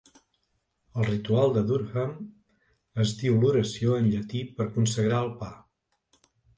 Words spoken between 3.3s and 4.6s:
l'oració en llatí